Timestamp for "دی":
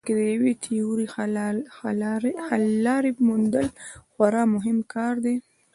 5.25-5.35